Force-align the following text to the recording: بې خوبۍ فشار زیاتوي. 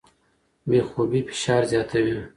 بې 0.69 0.79
خوبۍ 0.89 1.21
فشار 1.29 1.61
زیاتوي. 1.71 2.17